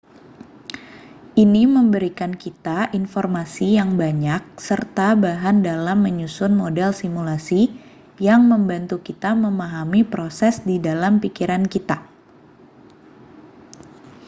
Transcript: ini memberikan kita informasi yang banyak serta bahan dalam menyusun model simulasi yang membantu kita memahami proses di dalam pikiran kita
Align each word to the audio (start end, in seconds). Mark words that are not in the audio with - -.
ini 1.45 1.63
memberikan 1.77 2.31
kita 2.43 2.79
informasi 2.99 3.67
yang 3.79 3.89
banyak 4.03 4.41
serta 4.67 5.07
bahan 5.25 5.57
dalam 5.69 5.97
menyusun 6.05 6.51
model 6.61 6.89
simulasi 7.01 7.61
yang 8.27 8.41
membantu 8.51 8.95
kita 9.07 9.31
memahami 9.45 10.01
proses 10.13 10.53
di 10.69 10.75
dalam 10.87 11.13
pikiran 11.23 11.63
kita 11.73 11.97